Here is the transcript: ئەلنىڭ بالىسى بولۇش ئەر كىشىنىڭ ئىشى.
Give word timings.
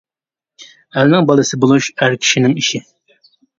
ئەلنىڭ 1.01 1.27
بالىسى 1.33 1.61
بولۇش 1.65 1.91
ئەر 2.01 2.19
كىشىنىڭ 2.25 2.59
ئىشى. 2.65 2.85